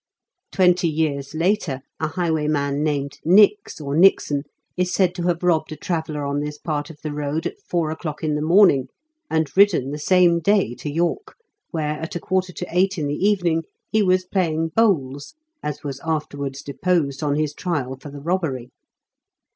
[0.51, 5.75] Twenty years later, a highwayman named Nicks or Nixon is said to have robbed a
[5.75, 8.87] traveller on this part of the road at four o'clock in the morning,
[9.29, 11.35] and ridden the same day to York,
[11.69, 13.61] where, at a quarter to eight in the evening,
[13.91, 18.71] he was playing bowls, as was after wards deposed on his trial for the robbery.